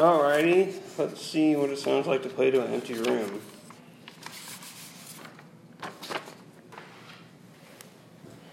[0.00, 3.42] Alrighty, let's see what it sounds like to play to an empty room.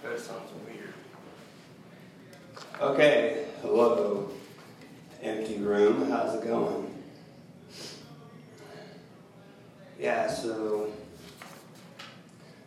[0.04, 0.94] That sounds weird.
[2.82, 4.30] Okay, hello,
[5.22, 6.12] empty room.
[6.12, 6.94] How's it going?
[9.98, 10.92] Yeah, so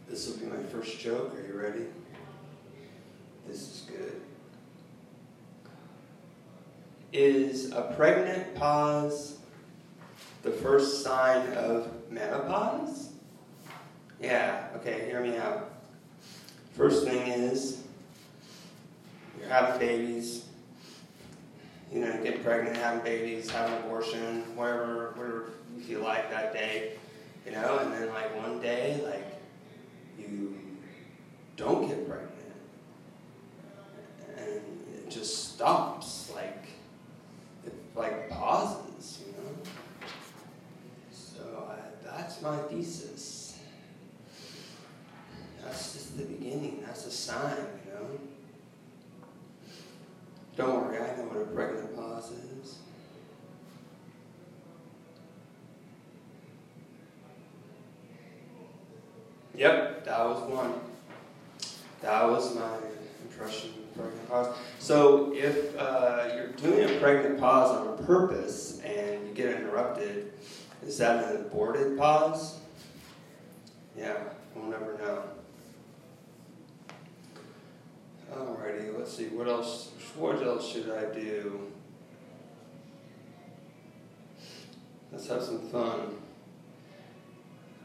[0.09, 1.35] this will be my first joke.
[1.37, 1.85] Are you ready?
[3.47, 4.23] This is good.
[7.13, 9.39] Is a pregnant pause
[10.43, 13.11] the first sign of menopause?
[14.21, 15.71] Yeah, okay, hear me out.
[16.77, 17.83] First thing is,
[19.39, 20.45] you're having babies,
[21.93, 26.53] you know, get pregnant, having babies, having an abortion, whatever, whatever you feel like that
[26.53, 26.93] day,
[27.45, 29.41] you know, and then like one day, like,
[30.19, 30.57] you
[31.57, 32.31] don't get pregnant.
[34.37, 34.49] And
[34.95, 36.69] it just stops, like,
[37.67, 39.57] it like pauses, you know.
[41.11, 43.59] So I, that's my thesis.
[45.63, 46.83] That's just the beginning.
[46.85, 48.07] That's a sign, you know.
[50.57, 52.79] Don't worry, I know what a pregnant pause is.
[59.57, 60.75] Yep, that was one.
[62.01, 62.77] That was my
[63.23, 64.57] impression of pregnant pause.
[64.79, 70.33] So if uh, you're doing a pregnant pause on purpose and you get interrupted,
[70.87, 72.61] is that an aborted pause?
[73.99, 74.17] Yeah,
[74.55, 75.25] we'll never know.
[78.33, 79.27] Alrighty, let's see.
[79.29, 79.91] What else?
[80.17, 81.73] What else should I do?
[85.11, 86.17] Let's have some fun.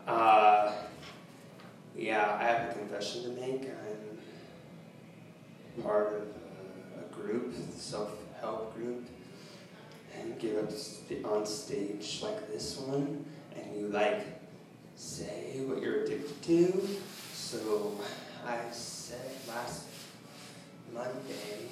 [0.06, 0.72] Uh,
[1.98, 3.64] yeah, I have a confession to make.
[5.78, 9.08] I'm part of a, a group, self-help group,
[10.16, 10.70] and get up
[11.26, 14.26] on stage like this one, and you like
[14.96, 16.88] say what you're addicted to.
[17.34, 18.00] So
[18.46, 19.88] I said last
[20.96, 21.68] Monday,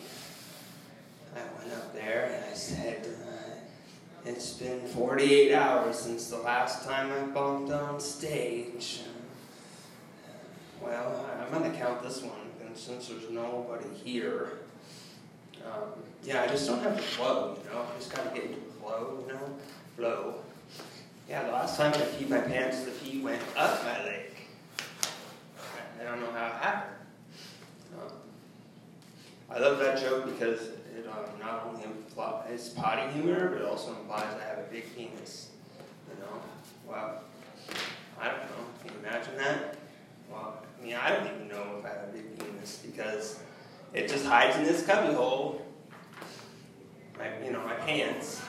[1.34, 6.86] I went up there and I said, uh, it's been 48 hours since the last
[6.86, 9.00] time I bumped on stage.
[10.82, 12.36] Well, I'm going to count this one,
[12.66, 14.58] and since there's nobody here,
[15.66, 15.92] um,
[16.26, 17.82] yeah, I just don't have the flow, you know?
[17.82, 19.40] I just got to get into the flow, you know?
[19.96, 20.36] Flow.
[21.30, 24.32] Yeah, the last time I peed my pants, the pee went up my leg.
[26.02, 26.60] I don't know how
[29.53, 34.25] I love that joke because it um, not only implies potty humor, but also implies
[34.41, 35.50] I have a big penis.
[36.09, 36.41] You know?
[36.88, 37.19] Wow.
[38.19, 38.66] I don't know.
[38.84, 39.78] Can you imagine that?
[40.31, 43.40] Well, I mean, I don't even know if I have a big penis because
[43.94, 45.63] it just hides in this cubby hole.
[47.19, 48.42] My, you know, my pants.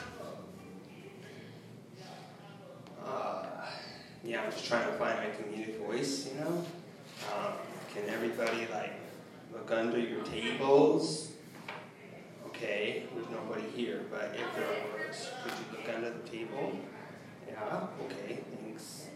[3.05, 3.45] Uh,
[4.23, 6.65] yeah, I'm just trying to find my comedic voice, you know?
[7.31, 7.53] Um,
[7.93, 9.04] can everybody, like,
[9.55, 11.31] look under your tables?
[12.47, 14.67] Okay, there's nobody here, but if there
[15.07, 16.77] was, could you look under the table?
[17.47, 19.07] Yeah, okay, thanks.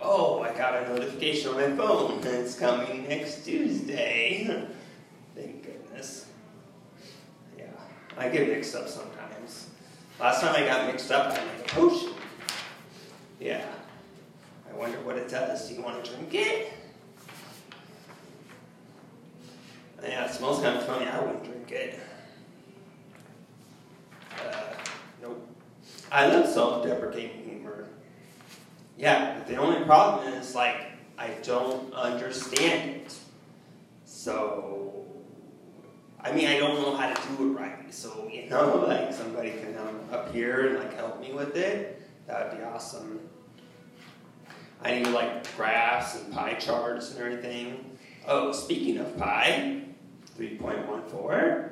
[0.00, 2.20] Oh, I got a notification on my phone.
[2.22, 4.66] It's coming next Tuesday.
[5.34, 6.26] Thank goodness.
[7.58, 7.64] Yeah,
[8.16, 9.68] I get mixed up sometimes.
[10.18, 12.12] Last time I got mixed up, I made a potion.
[13.38, 13.64] Yeah.
[14.70, 15.68] I wonder what it does.
[15.68, 16.72] Do you want to drink it?
[20.02, 21.04] Yeah, it smells kind of funny.
[21.04, 22.00] I wouldn't drink it.
[24.42, 24.62] Uh,
[25.20, 25.46] nope.
[26.10, 27.88] I love self-deprecating humor.
[28.96, 30.76] Yeah, but the only problem is, like,
[31.18, 33.14] I don't understand it.
[34.06, 35.04] So,
[36.18, 37.92] I mean, I don't know how to do it right.
[37.92, 42.00] So, you know, like, somebody can come up here and, like, help me with it.
[42.26, 43.20] That would be awesome.
[44.82, 47.98] I need, like, graphs and pie charts and everything.
[48.26, 49.82] Oh, speaking of pi,
[50.40, 51.70] 3.14.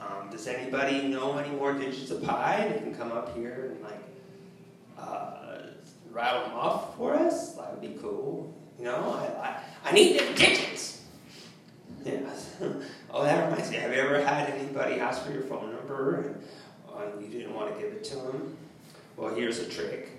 [0.00, 2.70] Um, does anybody know any more digits of pi?
[2.72, 3.98] They can come up here and like
[4.96, 5.62] uh,
[6.12, 7.54] rattle them off for us.
[7.54, 8.54] That would be cool.
[8.78, 11.00] You know, I, I, I need the digits.
[12.04, 12.20] Yeah.
[13.10, 13.78] oh, that reminds me.
[13.78, 16.40] Have you ever had anybody ask for your phone number and
[16.88, 18.56] uh, you didn't want to give it to them?
[19.16, 20.10] Well, here's a trick.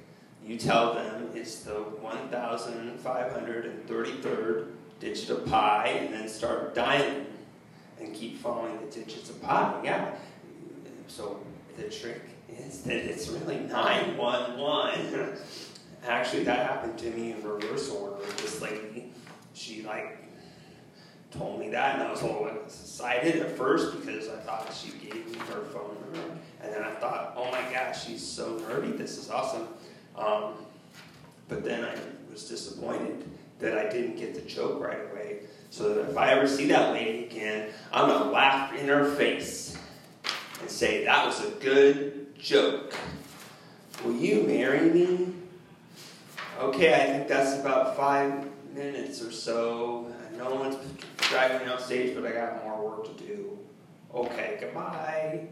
[0.45, 4.67] You tell them it's the 1,533rd
[4.99, 7.27] digit of pi and then start dialing
[8.15, 9.81] keep following the digits of pi.
[9.83, 10.15] Yeah.
[11.07, 11.39] So
[11.77, 15.37] the trick is that it's really 911.
[16.07, 18.23] Actually, that happened to me in reverse order.
[18.37, 19.11] This lady,
[19.53, 20.17] she like
[21.31, 24.91] told me that, and I was a little excited at first because I thought she
[24.99, 28.95] gave me her phone number, and then I thought, oh my gosh, she's so nerdy.
[28.95, 29.67] This is awesome.
[30.15, 30.53] Um,
[31.47, 31.95] but then I
[32.31, 33.23] was disappointed
[33.59, 35.41] that I didn't get the joke right away.
[35.69, 39.13] So that if I ever see that lady again, I'm going to laugh in her
[39.15, 39.77] face
[40.61, 42.93] and say, That was a good joke.
[44.03, 45.33] Will you marry me?
[46.59, 50.13] Okay, I think that's about five minutes or so.
[50.37, 50.77] No one's
[51.17, 53.57] driving me on stage, but I got more work to do.
[54.13, 55.47] Okay, goodbye.